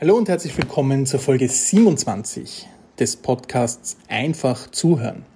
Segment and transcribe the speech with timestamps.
[0.00, 2.66] Hallo und herzlich willkommen zur Folge 27
[2.98, 5.26] des Podcasts Einfach zuhören.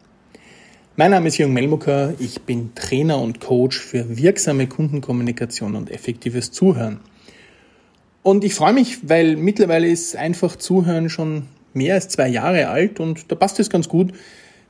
[0.96, 6.50] Mein Name ist Jürgen Melmucker, ich bin Trainer und Coach für wirksame Kundenkommunikation und effektives
[6.50, 7.00] Zuhören.
[8.22, 11.42] Und ich freue mich, weil mittlerweile ist einfach Zuhören schon
[11.74, 14.14] mehr als zwei Jahre alt und da passt es ganz gut,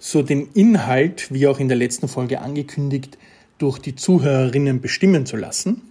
[0.00, 3.16] so den Inhalt, wie auch in der letzten Folge angekündigt,
[3.58, 5.82] durch die Zuhörerinnen bestimmen zu lassen.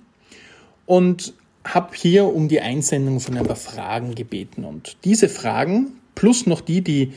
[0.86, 1.34] Und
[1.66, 4.66] habe hier um die Einsendung von ein paar Fragen gebeten.
[4.66, 7.14] Und diese Fragen, plus noch die, die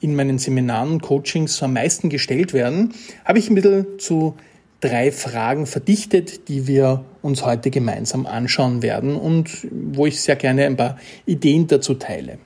[0.00, 4.36] in meinen Seminaren und Coachings am meisten gestellt werden, habe ich ein bisschen zu
[4.80, 10.66] drei Fragen verdichtet, die wir uns heute gemeinsam anschauen werden und wo ich sehr gerne
[10.66, 12.38] ein paar Ideen dazu teile.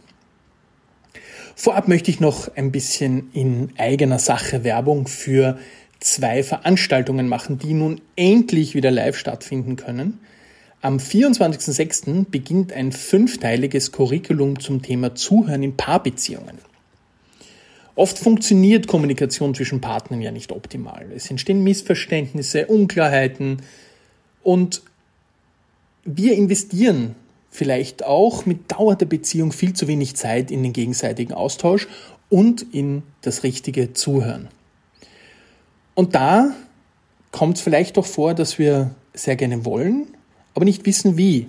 [1.56, 5.59] Vorab möchte ich noch ein bisschen in eigener Sache Werbung für
[5.98, 10.20] zwei Veranstaltungen machen, die nun endlich wieder live stattfinden können.
[10.82, 12.24] Am 24.06.
[12.30, 16.56] beginnt ein fünfteiliges Curriculum zum Thema Zuhören in Paarbeziehungen.
[17.95, 21.12] Oft funktioniert Kommunikation zwischen Partnern ja nicht optimal.
[21.14, 23.60] Es entstehen Missverständnisse, Unklarheiten
[24.42, 24.80] und
[26.06, 27.15] wir investieren
[27.50, 31.88] vielleicht auch mit Dauer der Beziehung viel zu wenig Zeit in den gegenseitigen Austausch
[32.30, 34.48] und in das richtige Zuhören.
[35.94, 36.54] Und da
[37.32, 40.06] kommt es vielleicht doch vor, dass wir sehr gerne wollen,
[40.60, 41.48] aber nicht wissen wie.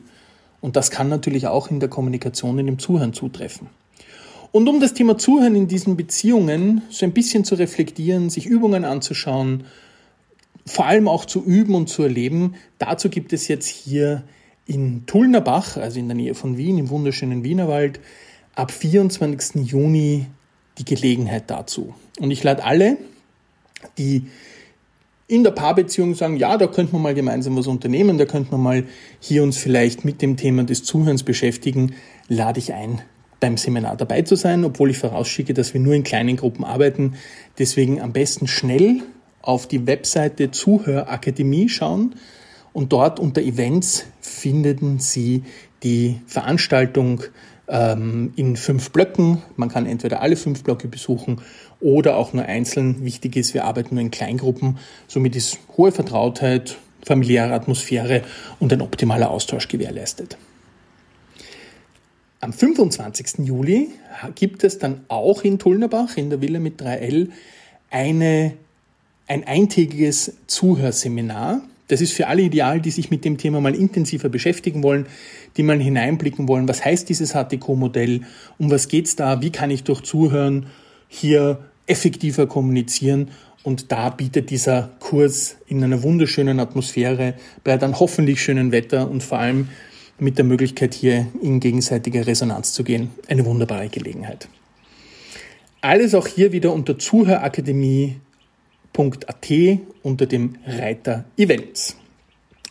[0.62, 3.68] Und das kann natürlich auch in der Kommunikation, in dem Zuhören zutreffen.
[4.54, 8.86] Und um das Thema Zuhören in diesen Beziehungen so ein bisschen zu reflektieren, sich Übungen
[8.86, 9.66] anzuschauen,
[10.66, 14.24] vor allem auch zu üben und zu erleben, dazu gibt es jetzt hier
[14.66, 18.00] in Tullnerbach, also in der Nähe von Wien, im wunderschönen Wienerwald,
[18.56, 19.70] ab 24.
[19.70, 20.28] Juni
[20.78, 21.94] die Gelegenheit dazu.
[22.18, 22.96] Und ich lade alle,
[23.98, 24.28] die
[25.32, 28.62] in der Paarbeziehung sagen, ja, da könnte man mal gemeinsam was unternehmen, da könnte man
[28.62, 28.84] mal
[29.22, 31.96] hier uns vielleicht mit dem Thema des Zuhörens beschäftigen,
[32.28, 33.02] lade ich ein,
[33.40, 37.14] beim Seminar dabei zu sein, obwohl ich vorausschicke, dass wir nur in kleinen Gruppen arbeiten.
[37.58, 39.04] Deswegen am besten schnell
[39.42, 42.16] auf die Webseite Zuhörakademie schauen
[42.74, 45.44] und dort unter Events finden Sie
[45.82, 47.24] die Veranstaltung
[47.72, 49.42] ähm, in fünf Blöcken.
[49.56, 51.42] Man kann entweder alle fünf Blöcke besuchen
[51.80, 53.04] oder auch nur einzeln.
[53.04, 54.78] Wichtig ist, wir arbeiten nur in Kleingruppen.
[55.08, 58.24] Somit ist hohe Vertrautheit, familiäre Atmosphäre
[58.60, 60.38] und ein optimaler Austausch gewährleistet.
[62.42, 63.46] Am 25.
[63.46, 63.90] Juli
[64.36, 67.30] gibt es dann auch in Tullnerbach in der Villa mit 3L
[67.90, 68.54] eine,
[69.28, 71.62] ein eintägiges Zuhörseminar
[71.92, 75.08] das ist für alle ideal, die sich mit dem Thema mal intensiver beschäftigen wollen,
[75.58, 78.22] die mal hineinblicken wollen, was heißt dieses HTQ-Modell,
[78.58, 80.68] um was geht's da, wie kann ich durch Zuhören
[81.10, 83.32] hier effektiver kommunizieren?
[83.64, 87.34] Und da bietet dieser Kurs in einer wunderschönen Atmosphäre,
[87.66, 89.68] bei dann hoffentlich schönen Wetter und vor allem
[90.18, 94.48] mit der Möglichkeit hier in gegenseitige Resonanz zu gehen, eine wunderbare Gelegenheit.
[95.82, 98.16] Alles auch hier wieder unter Zuhörakademie
[98.94, 101.96] www.events.at unter dem Reiter Events.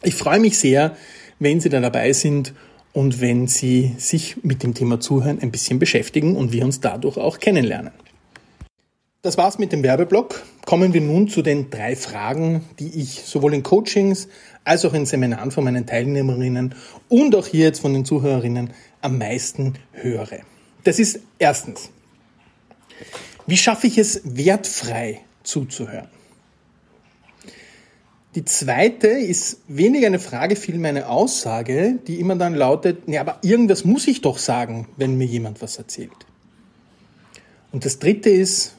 [0.02, 0.96] Ich freue mich sehr,
[1.38, 2.54] wenn Sie da dabei sind
[2.92, 7.16] und wenn Sie sich mit dem Thema Zuhören ein bisschen beschäftigen und wir uns dadurch
[7.16, 7.92] auch kennenlernen.
[9.22, 10.42] Das war's mit dem Werbeblock.
[10.64, 14.28] Kommen wir nun zu den drei Fragen, die ich sowohl in Coachings
[14.64, 16.74] als auch in Seminaren von meinen Teilnehmerinnen
[17.08, 18.70] und auch hier jetzt von den Zuhörerinnen
[19.02, 20.40] am meisten höre.
[20.84, 21.90] Das ist erstens,
[23.46, 26.08] wie schaffe ich es wertfrei zuzuhören.
[28.36, 33.38] Die zweite ist weniger eine Frage, vielmehr eine Aussage, die immer dann lautet, nee, aber
[33.42, 36.12] irgendwas muss ich doch sagen, wenn mir jemand was erzählt.
[37.72, 38.76] Und das dritte ist,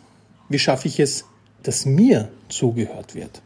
[0.47, 1.25] wie schaffe ich es,
[1.63, 3.41] dass mir zugehört wird?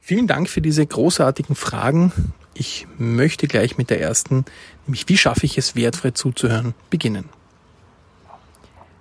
[0.00, 2.12] Vielen Dank für diese großartigen Fragen.
[2.54, 4.44] Ich möchte gleich mit der ersten,
[4.86, 7.28] nämlich wie schaffe ich es, wertfrei zuzuhören, beginnen.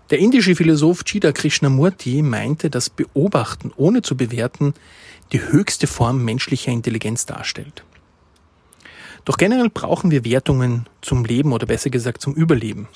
[0.10, 4.74] Der indische Philosoph Chida Krishnamurti meinte, dass Beobachten ohne zu bewerten
[5.34, 7.84] die höchste Form menschlicher Intelligenz darstellt.
[9.26, 12.88] Doch generell brauchen wir Wertungen zum Leben oder besser gesagt zum Überleben.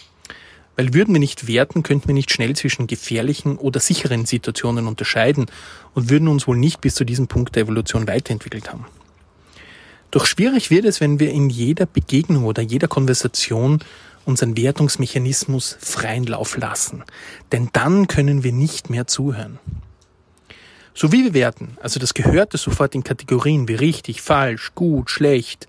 [0.77, 5.47] Weil würden wir nicht werten, könnten wir nicht schnell zwischen gefährlichen oder sicheren Situationen unterscheiden
[5.93, 8.85] und würden uns wohl nicht bis zu diesem Punkt der Evolution weiterentwickelt haben.
[10.11, 13.79] Doch schwierig wird es, wenn wir in jeder Begegnung oder jeder Konversation
[14.25, 17.03] unseren Wertungsmechanismus freien Lauf lassen.
[17.51, 19.59] Denn dann können wir nicht mehr zuhören.
[20.93, 25.67] So wie wir werten, also das Gehörte sofort in Kategorien wie richtig, falsch, gut, schlecht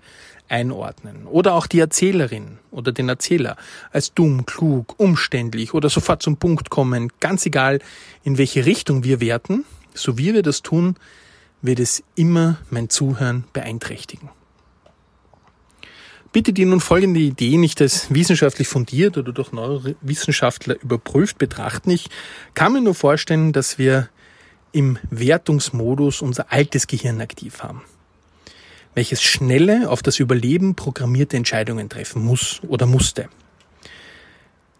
[0.49, 1.25] einordnen.
[1.25, 3.55] Oder auch die Erzählerin oder den Erzähler
[3.91, 7.79] als dumm, klug, umständlich oder sofort zum Punkt kommen, ganz egal
[8.23, 10.95] in welche Richtung wir werten, so wie wir das tun,
[11.61, 14.29] wird es immer mein Zuhören beeinträchtigen.
[16.33, 21.91] Bitte die nun folgende Idee nicht als wissenschaftlich fundiert oder durch Neurowissenschaftler überprüft betrachten.
[21.91, 22.09] Ich
[22.55, 24.09] kann mir nur vorstellen, dass wir
[24.73, 27.83] im Wertungsmodus unser altes Gehirn aktiv haben,
[28.95, 33.29] welches schnelle, auf das Überleben programmierte Entscheidungen treffen muss oder musste.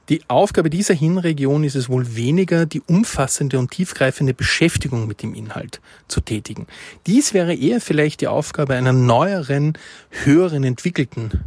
[0.09, 5.33] Die Aufgabe dieser Hirnregion ist es wohl weniger, die umfassende und tiefgreifende Beschäftigung mit dem
[5.33, 5.79] Inhalt
[6.09, 6.67] zu tätigen.
[7.07, 9.77] Dies wäre eher vielleicht die Aufgabe einer neueren,
[10.09, 11.45] höheren entwickelten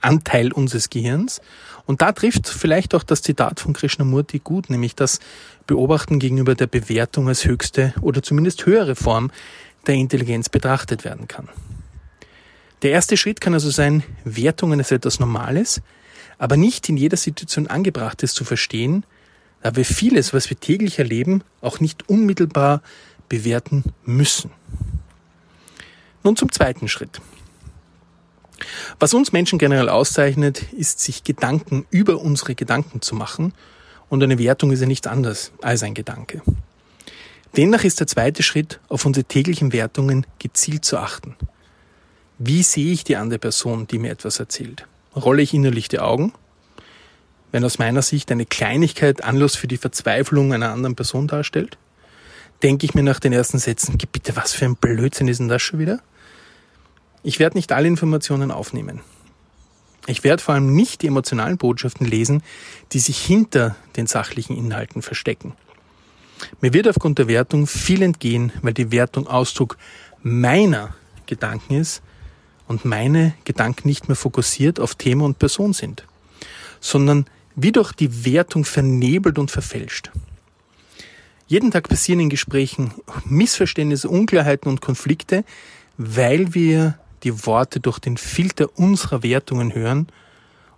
[0.00, 1.40] Anteil unseres Gehirns.
[1.86, 5.20] Und da trifft vielleicht auch das Zitat von Krishnamurti gut, nämlich das
[5.68, 9.30] Beobachten gegenüber der Bewertung als höchste oder zumindest höhere Form
[9.86, 11.48] der Intelligenz betrachtet werden kann.
[12.82, 15.80] Der erste Schritt kann also sein, Wertungen als etwas Normales,
[16.38, 19.04] aber nicht in jeder Situation angebracht ist zu verstehen,
[19.62, 22.82] da wir vieles, was wir täglich erleben, auch nicht unmittelbar
[23.28, 24.50] bewerten müssen.
[26.22, 27.20] Nun zum zweiten Schritt.
[28.98, 33.52] Was uns Menschen generell auszeichnet, ist, sich Gedanken über unsere Gedanken zu machen,
[34.08, 36.42] und eine Wertung ist ja nichts anderes als ein Gedanke.
[37.56, 41.34] Demnach ist der zweite Schritt, auf unsere täglichen Wertungen gezielt zu achten.
[42.38, 44.86] Wie sehe ich die andere Person, die mir etwas erzählt?
[45.16, 46.32] Rolle ich innerlich die Augen.
[47.52, 51.78] Wenn aus meiner Sicht eine Kleinigkeit Anlass für die Verzweiflung einer anderen Person darstellt,
[52.62, 55.62] denke ich mir nach den ersten Sätzen, bitte, was für ein Blödsinn ist denn das
[55.62, 56.00] schon wieder?
[57.22, 59.00] Ich werde nicht alle Informationen aufnehmen.
[60.06, 62.42] Ich werde vor allem nicht die emotionalen Botschaften lesen,
[62.92, 65.54] die sich hinter den sachlichen Inhalten verstecken.
[66.60, 69.76] Mir wird aufgrund der Wertung viel entgehen, weil die Wertung Ausdruck
[70.22, 70.94] meiner
[71.26, 72.02] Gedanken ist
[72.68, 76.04] und meine Gedanken nicht mehr fokussiert auf Thema und Person sind,
[76.80, 80.10] sondern wie durch die Wertung vernebelt und verfälscht.
[81.48, 82.92] Jeden Tag passieren in Gesprächen
[83.24, 85.44] Missverständnisse, Unklarheiten und Konflikte,
[85.96, 90.08] weil wir die Worte durch den Filter unserer Wertungen hören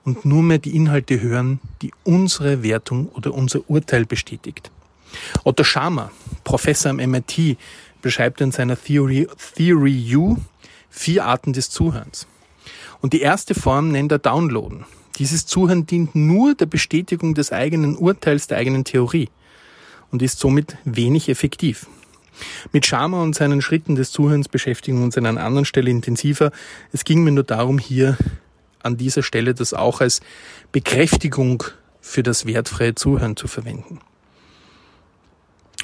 [0.04, 4.70] und nur mehr die Inhalte hören, die unsere Wertung oder unser Urteil bestätigt.
[5.44, 6.10] Otto Schama,
[6.44, 7.56] Professor am MIT,
[8.02, 9.26] beschreibt in seiner Theory,
[9.56, 10.36] Theory U
[10.90, 12.26] vier Arten des Zuhörens.
[13.00, 14.84] Und die erste Form nennt er Downloaden.
[15.18, 19.28] Dieses Zuhören dient nur der Bestätigung des eigenen Urteils, der eigenen Theorie
[20.10, 21.86] und ist somit wenig effektiv.
[22.72, 26.52] Mit Schama und seinen Schritten des Zuhörens beschäftigen wir uns an einer anderen Stelle intensiver.
[26.92, 28.16] Es ging mir nur darum, hier
[28.82, 30.20] an dieser Stelle das auch als
[30.70, 31.64] Bekräftigung
[32.00, 33.98] für das wertfreie Zuhören zu verwenden.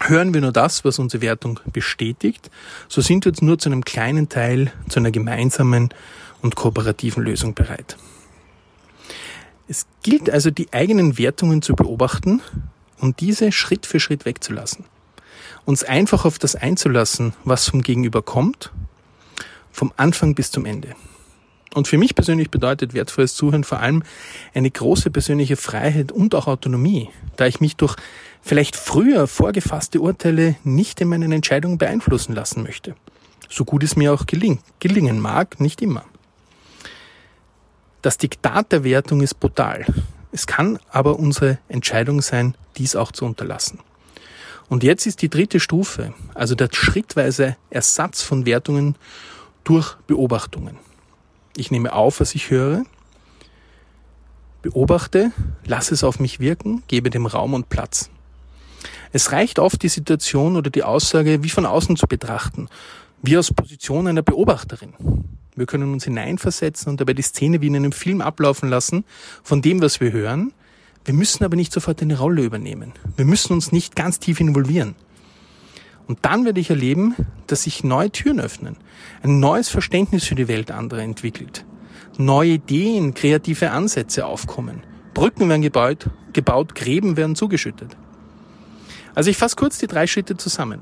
[0.00, 2.50] Hören wir nur das, was unsere Wertung bestätigt,
[2.88, 5.90] so sind wir jetzt nur zu einem kleinen Teil zu einer gemeinsamen
[6.42, 7.96] und kooperativen Lösung bereit.
[9.68, 12.42] Es gilt also, die eigenen Wertungen zu beobachten
[12.98, 14.84] und diese Schritt für Schritt wegzulassen.
[15.64, 18.72] Uns einfach auf das einzulassen, was vom Gegenüber kommt,
[19.72, 20.94] vom Anfang bis zum Ende.
[21.74, 24.02] Und für mich persönlich bedeutet wertvolles Zuhören vor allem
[24.54, 27.96] eine große persönliche Freiheit und auch Autonomie, da ich mich durch
[28.44, 32.94] vielleicht früher vorgefasste Urteile nicht in meinen Entscheidungen beeinflussen lassen möchte.
[33.48, 36.04] So gut es mir auch geling gelingen mag, nicht immer.
[38.02, 39.86] Das Diktat der Wertung ist brutal.
[40.30, 43.78] Es kann aber unsere Entscheidung sein, dies auch zu unterlassen.
[44.68, 48.96] Und jetzt ist die dritte Stufe, also der schrittweise Ersatz von Wertungen
[49.62, 50.78] durch Beobachtungen.
[51.56, 52.84] Ich nehme auf, was ich höre,
[54.62, 55.32] beobachte,
[55.64, 58.10] lasse es auf mich wirken, gebe dem Raum und Platz.
[59.14, 62.66] Es reicht oft, die Situation oder die Aussage wie von außen zu betrachten,
[63.22, 64.92] wie aus Position einer Beobachterin.
[65.54, 69.04] Wir können uns hineinversetzen und dabei die Szene wie in einem Film ablaufen lassen
[69.44, 70.52] von dem, was wir hören.
[71.04, 72.92] Wir müssen aber nicht sofort eine Rolle übernehmen.
[73.16, 74.96] Wir müssen uns nicht ganz tief involvieren.
[76.08, 77.14] Und dann werde ich erleben,
[77.46, 78.78] dass sich neue Türen öffnen,
[79.22, 81.64] ein neues Verständnis für die Welt anderer entwickelt,
[82.18, 84.82] neue Ideen, kreative Ansätze aufkommen,
[85.14, 87.96] Brücken werden gebaut, gebaut Gräben werden zugeschüttet.
[89.14, 90.80] Also ich fasse kurz die drei Schritte zusammen.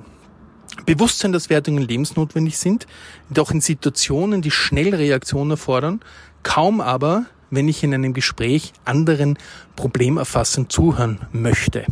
[0.87, 2.87] Bewusstsein, dass Wertungen lebensnotwendig sind,
[3.31, 6.01] doch in Situationen, die schnell Reaktionen erfordern,
[6.43, 9.39] kaum aber, wenn ich in einem Gespräch anderen
[9.77, 11.85] problemerfassend zuhören möchte.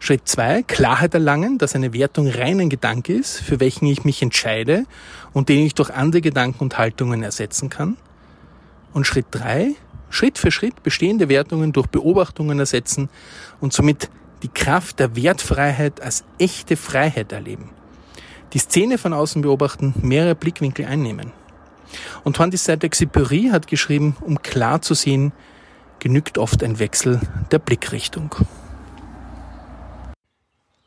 [0.00, 4.22] Schritt zwei, Klarheit erlangen, dass eine Wertung rein ein Gedanke ist, für welchen ich mich
[4.22, 4.86] entscheide
[5.32, 7.98] und den ich durch andere Gedanken und Haltungen ersetzen kann.
[8.92, 9.74] Und Schritt drei,
[10.08, 13.10] Schritt für Schritt bestehende Wertungen durch Beobachtungen ersetzen
[13.60, 14.10] und somit
[14.42, 17.70] die Kraft der Wertfreiheit als echte Freiheit erleben.
[18.52, 21.32] Die Szene von außen beobachten, mehrere Blickwinkel einnehmen.
[22.24, 25.32] Und Juan de Saint-Exupéry hat geschrieben, um klar zu sehen,
[25.98, 27.20] genügt oft ein Wechsel
[27.50, 28.34] der Blickrichtung.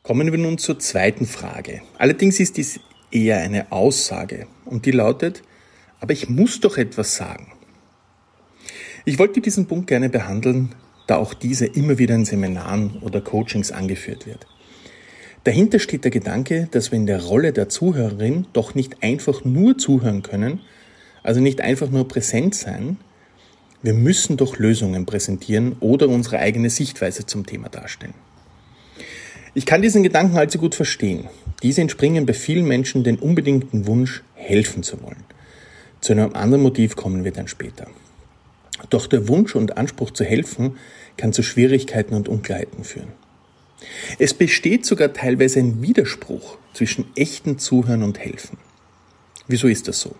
[0.02, 1.80] Kommen wir nun zur zweiten Frage.
[1.96, 2.80] Allerdings ist dies
[3.10, 5.42] eher eine Aussage und die lautet,
[6.00, 7.52] aber ich muss doch etwas sagen.
[9.06, 10.74] Ich wollte diesen Punkt gerne behandeln,
[11.06, 14.46] da auch dieser immer wieder in Seminaren oder Coachings angeführt wird.
[15.44, 19.76] Dahinter steht der Gedanke, dass wir in der Rolle der Zuhörerin doch nicht einfach nur
[19.76, 20.60] zuhören können,
[21.22, 22.96] also nicht einfach nur präsent sein,
[23.84, 28.14] wir müssen doch Lösungen präsentieren oder unsere eigene Sichtweise zum Thema darstellen.
[29.52, 31.28] Ich kann diesen Gedanken allzu gut verstehen.
[31.62, 35.24] Diese entspringen bei vielen Menschen den unbedingten Wunsch, helfen zu wollen.
[36.00, 37.86] Zu einem anderen Motiv kommen wir dann später.
[38.90, 40.76] Doch der Wunsch und Anspruch zu helfen
[41.16, 43.12] kann zu Schwierigkeiten und Unklarheiten führen.
[44.18, 48.58] Es besteht sogar teilweise ein Widerspruch zwischen echten Zuhören und Helfen.
[49.46, 50.14] Wieso ist das so?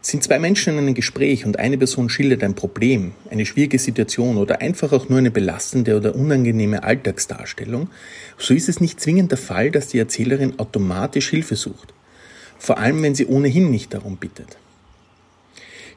[0.00, 4.36] Sind zwei Menschen in einem Gespräch und eine Person schildert ein Problem, eine schwierige Situation
[4.36, 7.88] oder einfach auch nur eine belastende oder unangenehme Alltagsdarstellung,
[8.36, 11.94] so ist es nicht zwingend der Fall, dass die Erzählerin automatisch Hilfe sucht.
[12.58, 14.58] Vor allem, wenn sie ohnehin nicht darum bittet.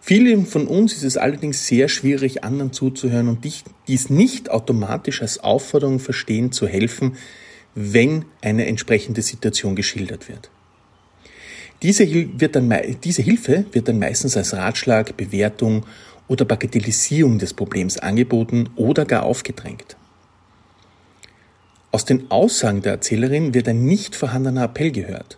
[0.07, 3.43] Vielen von uns ist es allerdings sehr schwierig, anderen zuzuhören und
[3.89, 7.17] dies nicht automatisch als Aufforderung verstehen, zu helfen,
[7.75, 10.49] wenn eine entsprechende Situation geschildert wird.
[11.81, 12.73] Diese, wird dann,
[13.03, 15.85] diese Hilfe wird dann meistens als Ratschlag, Bewertung
[16.29, 19.97] oder Bagatellisierung des Problems angeboten oder gar aufgedrängt.
[21.91, 25.37] Aus den Aussagen der Erzählerin wird ein nicht vorhandener Appell gehört,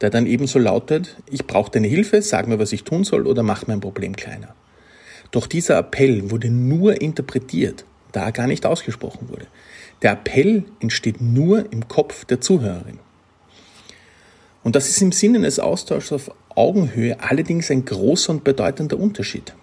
[0.00, 3.42] der dann ebenso lautet, ich brauche deine Hilfe, sag mir, was ich tun soll oder
[3.42, 4.54] mach mein Problem kleiner.
[5.30, 9.46] Doch dieser Appell wurde nur interpretiert, da er gar nicht ausgesprochen wurde.
[10.02, 12.98] Der Appell entsteht nur im Kopf der Zuhörerin.
[14.62, 19.54] Und das ist im Sinne eines Austauschs auf Augenhöhe allerdings ein großer und bedeutender Unterschied.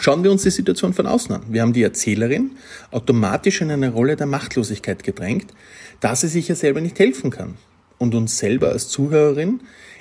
[0.00, 1.42] Schauen wir uns die Situation von außen an.
[1.48, 2.52] Wir haben die Erzählerin
[2.92, 5.52] automatisch in eine Rolle der Machtlosigkeit gedrängt,
[5.98, 7.56] da sie sich ja selber nicht helfen kann
[8.00, 9.60] und uns selber als Zuhörerin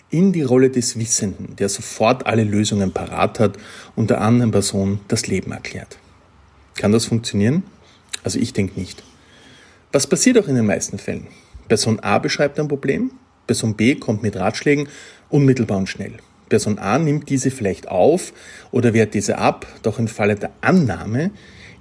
[0.09, 3.57] in die Rolle des Wissenden, der sofort alle Lösungen parat hat
[3.95, 5.99] und der anderen Person das Leben erklärt.
[6.75, 7.63] Kann das funktionieren?
[8.23, 9.03] Also ich denke nicht.
[9.91, 11.27] Was passiert auch in den meisten Fällen?
[11.67, 13.11] Person A beschreibt ein Problem,
[13.45, 14.87] Person B kommt mit Ratschlägen
[15.29, 16.13] unmittelbar und schnell.
[16.47, 18.33] Person A nimmt diese vielleicht auf
[18.71, 21.31] oder wehrt diese ab, doch im Falle der Annahme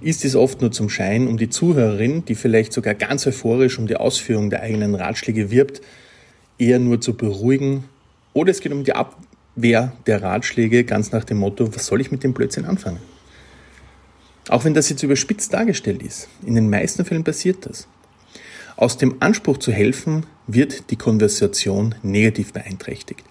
[0.01, 3.87] ist es oft nur zum Schein, um die Zuhörerin, die vielleicht sogar ganz euphorisch um
[3.87, 5.81] die Ausführung der eigenen Ratschläge wirbt,
[6.59, 7.85] eher nur zu beruhigen.
[8.35, 12.11] Oder es geht um die Abwehr der Ratschläge, ganz nach dem Motto, was soll ich
[12.11, 13.01] mit dem Blödsinn anfangen?
[14.49, 17.87] Auch wenn das jetzt überspitzt dargestellt ist, in den meisten Fällen passiert das.
[18.77, 23.25] Aus dem Anspruch zu helfen wird die Konversation negativ beeinträchtigt,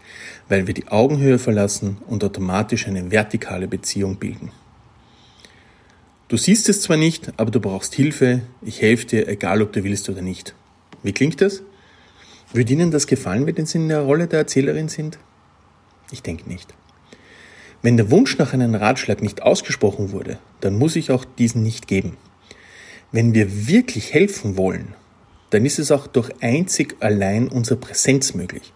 [0.49, 4.51] weil wir die Augenhöhe verlassen und automatisch eine vertikale Beziehung bilden.
[6.27, 9.85] Du siehst es zwar nicht, aber du brauchst Hilfe, ich helfe dir, egal ob du
[9.85, 10.53] willst oder nicht.
[11.01, 11.63] Wie klingt das?
[12.53, 15.19] Würde Ihnen das gefallen, wenn Sie in der Rolle der Erzählerin sind?
[16.11, 16.73] Ich denke nicht.
[17.81, 21.87] Wenn der Wunsch nach einem Ratschlag nicht ausgesprochen wurde, dann muss ich auch diesen nicht
[21.87, 22.17] geben.
[23.11, 24.95] Wenn wir wirklich helfen wollen
[25.49, 28.73] dann ist es auch durch einzig allein unsere Präsenz möglich,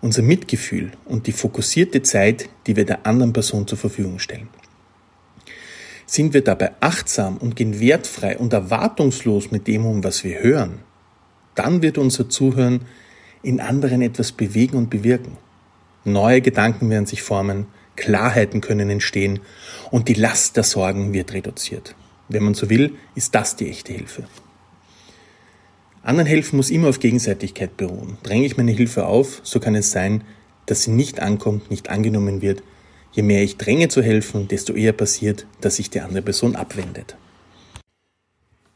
[0.00, 4.48] unser Mitgefühl und die fokussierte Zeit, die wir der anderen Person zur Verfügung stellen.
[6.06, 10.80] Sind wir dabei achtsam und gehen wertfrei und erwartungslos mit dem um, was wir hören,
[11.54, 12.82] dann wird unser Zuhören
[13.46, 15.36] in anderen etwas bewegen und bewirken.
[16.04, 19.38] Neue Gedanken werden sich formen, Klarheiten können entstehen
[19.92, 21.94] und die Last der Sorgen wird reduziert.
[22.28, 24.24] Wenn man so will, ist das die echte Hilfe.
[26.02, 28.18] Anderen helfen muss immer auf Gegenseitigkeit beruhen.
[28.24, 30.24] Dränge ich meine Hilfe auf, so kann es sein,
[30.66, 32.64] dass sie nicht ankommt, nicht angenommen wird.
[33.12, 37.16] Je mehr ich dränge zu helfen, desto eher passiert, dass sich die andere Person abwendet.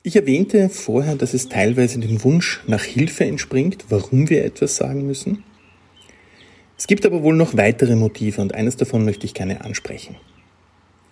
[0.03, 5.07] Ich erwähnte vorher, dass es teilweise den Wunsch nach Hilfe entspringt, warum wir etwas sagen
[5.07, 5.45] müssen.
[6.79, 10.17] Es gibt aber wohl noch weitere Motive und eines davon möchte ich gerne ansprechen.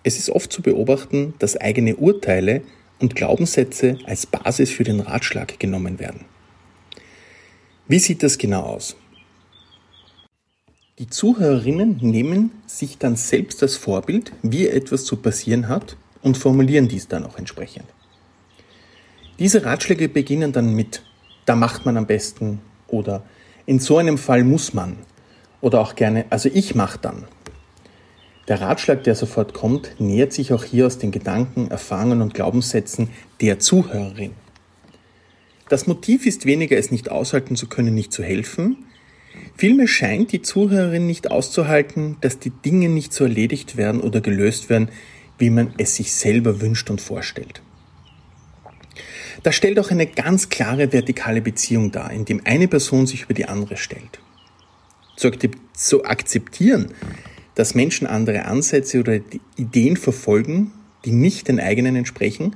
[0.01, 2.63] Es ist oft zu beobachten, dass eigene Urteile
[2.97, 6.25] und Glaubenssätze als Basis für den Ratschlag genommen werden.
[7.87, 8.95] Wie sieht das genau aus?
[10.97, 16.87] Die Zuhörerinnen nehmen sich dann selbst als Vorbild, wie etwas zu passieren hat und formulieren
[16.87, 17.85] dies dann auch entsprechend.
[19.39, 21.03] Diese Ratschläge beginnen dann mit,
[21.45, 23.23] da macht man am besten oder
[23.65, 24.97] in so einem Fall muss man
[25.61, 27.25] oder auch gerne, also ich mach dann
[28.49, 33.09] der Ratschlag, der sofort kommt, nähert sich auch hier aus den Gedanken, Erfahrungen und Glaubenssätzen
[33.41, 34.31] der Zuhörerin.
[35.69, 38.85] Das Motiv ist weniger, es nicht aushalten zu können, nicht zu helfen.
[39.55, 44.67] Vielmehr scheint die Zuhörerin nicht auszuhalten, dass die Dinge nicht so erledigt werden oder gelöst
[44.71, 44.89] werden,
[45.37, 47.61] wie man es sich selber wünscht und vorstellt.
[49.43, 53.33] Das stellt auch eine ganz klare vertikale Beziehung dar, in dem eine Person sich über
[53.33, 54.19] die andere stellt.
[55.73, 56.93] Zu akzeptieren,
[57.55, 59.19] dass Menschen andere Ansätze oder
[59.57, 60.71] Ideen verfolgen,
[61.05, 62.55] die nicht den eigenen entsprechen,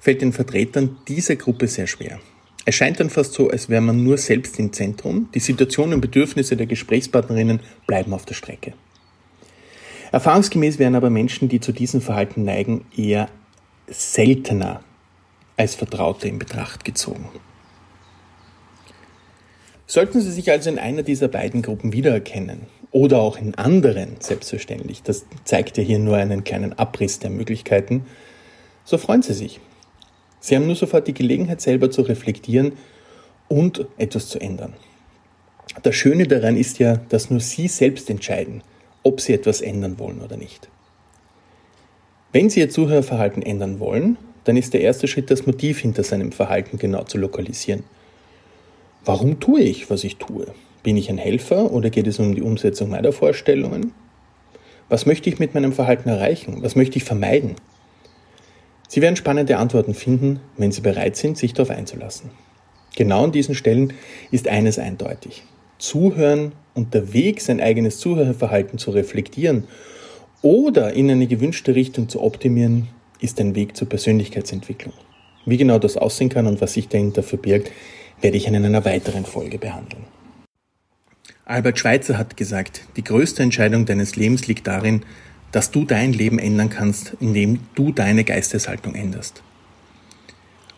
[0.00, 2.20] fällt den Vertretern dieser Gruppe sehr schwer.
[2.64, 5.28] Es scheint dann fast so, als wäre man nur selbst im Zentrum.
[5.34, 8.72] Die Situationen und Bedürfnisse der Gesprächspartnerinnen bleiben auf der Strecke.
[10.12, 13.28] Erfahrungsgemäß werden aber Menschen, die zu diesem Verhalten neigen, eher
[13.88, 14.82] seltener
[15.56, 17.28] als Vertraute in Betracht gezogen.
[19.86, 25.02] Sollten Sie sich also in einer dieser beiden Gruppen wiedererkennen oder auch in anderen, selbstverständlich,
[25.02, 28.06] das zeigt ja hier nur einen kleinen Abriss der Möglichkeiten,
[28.84, 29.60] so freuen Sie sich.
[30.40, 32.72] Sie haben nur sofort die Gelegenheit, selber zu reflektieren
[33.48, 34.74] und etwas zu ändern.
[35.82, 38.62] Das Schöne daran ist ja, dass nur Sie selbst entscheiden,
[39.02, 40.68] ob Sie etwas ändern wollen oder nicht.
[42.32, 46.32] Wenn Sie Ihr Zuhörverhalten ändern wollen, dann ist der erste Schritt, das Motiv hinter seinem
[46.32, 47.84] Verhalten genau zu lokalisieren.
[49.04, 50.46] Warum tue ich, was ich tue?
[50.82, 53.92] Bin ich ein Helfer oder geht es um die Umsetzung meiner Vorstellungen?
[54.88, 56.62] Was möchte ich mit meinem Verhalten erreichen?
[56.62, 57.56] Was möchte ich vermeiden?
[58.88, 62.30] Sie werden spannende Antworten finden, wenn Sie bereit sind, sich darauf einzulassen.
[62.96, 63.94] Genau an diesen Stellen
[64.30, 65.42] ist eines eindeutig.
[65.78, 69.64] Zuhören Weg, sein eigenes Zuhörverhalten zu reflektieren
[70.42, 72.88] oder in eine gewünschte Richtung zu optimieren,
[73.20, 74.94] ist ein Weg zur Persönlichkeitsentwicklung.
[75.46, 77.70] Wie genau das aussehen kann und was sich dahinter verbirgt,
[78.20, 80.04] werde ich in einer weiteren Folge behandeln.
[81.44, 85.02] Albert Schweitzer hat gesagt, die größte Entscheidung deines Lebens liegt darin,
[85.52, 89.42] dass du dein Leben ändern kannst, indem du deine Geisteshaltung änderst.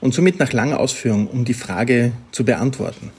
[0.00, 3.10] Und somit nach langer Ausführung, um die Frage zu beantworten.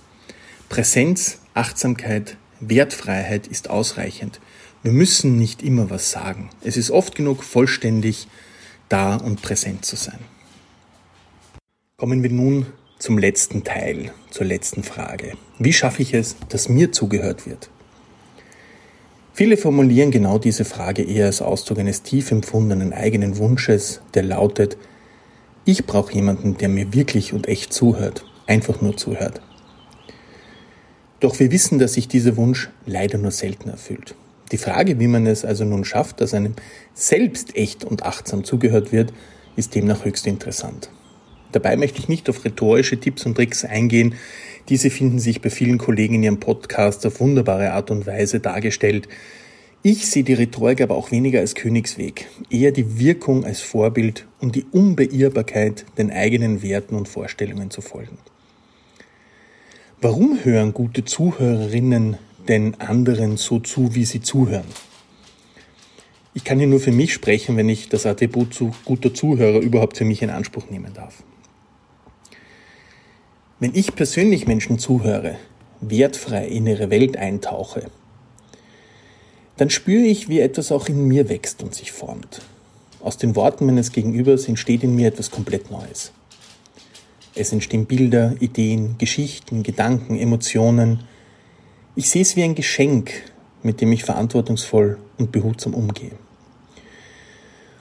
[0.70, 4.40] Präsenz, Achtsamkeit, Wertfreiheit ist ausreichend.
[4.84, 6.50] Wir müssen nicht immer was sagen.
[6.64, 8.28] Es ist oft genug vollständig
[8.90, 10.20] da und präsent zu sein.
[11.98, 12.68] Kommen wir nun
[13.00, 15.34] zum letzten Teil, zur letzten Frage.
[15.60, 17.70] Wie schaffe ich es, dass mir zugehört wird?
[19.34, 24.78] Viele formulieren genau diese Frage eher als Ausdruck eines tief empfundenen eigenen Wunsches, der lautet,
[25.64, 29.42] ich brauche jemanden, der mir wirklich und echt zuhört, einfach nur zuhört.
[31.20, 34.16] Doch wir wissen, dass sich dieser Wunsch leider nur selten erfüllt.
[34.52, 36.54] Die Frage, wie man es also nun schafft, dass einem
[36.94, 39.12] selbst echt und achtsam zugehört wird,
[39.56, 40.90] ist demnach höchst interessant.
[41.52, 44.16] Dabei möchte ich nicht auf rhetorische Tipps und Tricks eingehen.
[44.70, 49.08] Diese finden sich bei vielen Kollegen in ihrem Podcast auf wunderbare Art und Weise dargestellt.
[49.84, 54.56] Ich sehe die Rhetorik aber auch weniger als Königsweg, eher die Wirkung als Vorbild und
[54.56, 58.18] die Unbeirrbarkeit, den eigenen Werten und Vorstellungen zu folgen.
[60.02, 62.18] Warum hören gute Zuhörerinnen
[62.50, 64.66] den anderen so zu, wie sie zuhören?
[66.34, 69.98] Ich kann hier nur für mich sprechen, wenn ich das Attribut zu guter Zuhörer überhaupt
[69.98, 71.24] für mich in Anspruch nehmen darf.
[73.60, 75.38] Wenn ich persönlich Menschen zuhöre,
[75.82, 77.90] wertfrei in ihre Welt eintauche,
[79.58, 82.42] dann spüre ich, wie etwas auch in mir wächst und sich formt.
[83.00, 86.12] Aus den Worten meines Gegenübers entsteht in mir etwas komplett Neues.
[87.34, 91.02] Es entstehen Bilder, Ideen, Geschichten, Gedanken, Emotionen.
[91.98, 93.12] Ich sehe es wie ein Geschenk,
[93.64, 96.12] mit dem ich verantwortungsvoll und behutsam umgehe.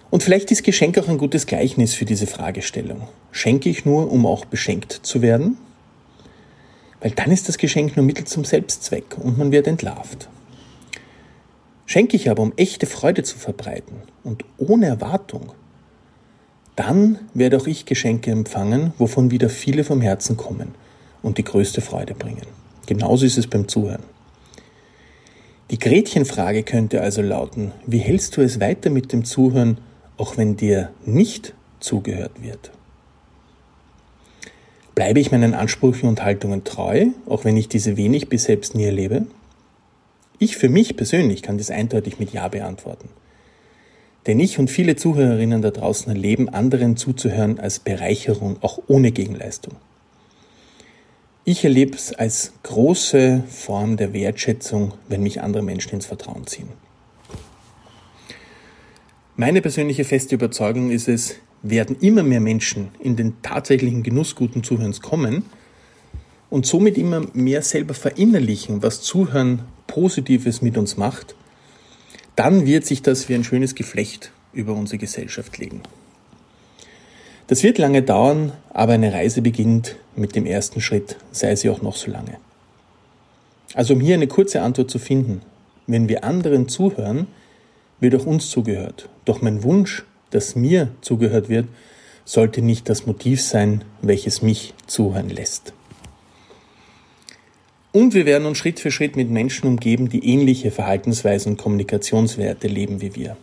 [0.09, 3.09] Und vielleicht ist Geschenk auch ein gutes Gleichnis für diese Fragestellung.
[3.31, 5.59] Schenke ich nur, um auch beschenkt zu werden?
[7.03, 10.31] Weil dann ist das Geschenk nur Mittel zum Selbstzweck und man wird entlarvt.
[11.85, 15.53] Schenke ich aber, um echte Freude zu verbreiten und ohne Erwartung,
[16.75, 20.75] dann werde auch ich Geschenke empfangen, wovon wieder viele vom Herzen kommen
[21.21, 22.66] und die größte Freude bringen.
[22.87, 24.03] Genauso ist es beim Zuhören.
[25.71, 29.79] Die Gretchenfrage könnte also lauten, wie hältst du es weiter mit dem Zuhören,
[30.17, 32.71] auch wenn dir nicht zugehört wird?
[34.95, 38.85] Bleibe ich meinen Ansprüchen und Haltungen treu, auch wenn ich diese wenig bis selbst nie
[38.85, 39.27] erlebe?
[40.39, 43.09] Ich für mich persönlich kann das eindeutig mit Ja beantworten.
[44.27, 49.75] Denn ich und viele Zuhörerinnen da draußen erleben, anderen zuzuhören als Bereicherung, auch ohne Gegenleistung.
[51.49, 56.71] Ich erlebe es als große Form der Wertschätzung, wenn mich andere Menschen ins Vertrauen ziehen.
[59.37, 64.65] Meine persönliche feste Überzeugung ist es, werden immer mehr Menschen in den tatsächlichen Genuss guten
[64.65, 65.45] Zuhörens kommen
[66.51, 71.37] und somit immer mehr selber verinnerlichen, was Zuhören Positives mit uns macht,
[72.35, 75.83] dann wird sich das wie ein schönes Geflecht über unsere Gesellschaft legen.
[77.49, 81.83] Das wird lange dauern, aber eine Reise beginnt mit dem ersten Schritt, sei sie auch
[81.83, 82.39] noch so lange.
[83.75, 85.43] Also um hier eine kurze Antwort zu finden,
[85.87, 87.29] wenn wir anderen zuhören,
[88.01, 89.09] wird auch uns zugehört.
[89.25, 91.67] Doch mein Wunsch dass mir zugehört wird,
[92.25, 95.73] sollte nicht das Motiv sein, welches mich zuhören lässt.
[97.93, 102.69] Und wir werden uns Schritt für Schritt mit Menschen umgeben, die ähnliche Verhaltensweisen und Kommunikationswerte
[102.69, 103.37] leben wie wir.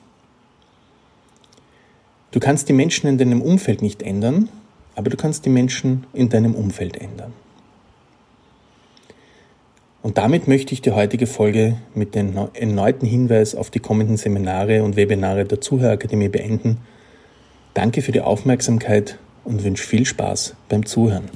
[2.33, 4.49] Du kannst die Menschen in deinem Umfeld nicht ändern,
[4.95, 7.31] aber du kannst die Menschen in deinem Umfeld ändern.
[10.01, 14.83] Und damit möchte ich die heutige Folge mit dem erneuten Hinweis auf die kommenden Seminare
[14.83, 16.79] und Webinare der Zuhörerakademie beenden.
[17.75, 21.29] Danke für die Aufmerksamkeit und wünsche viel Spaß beim Zuhören.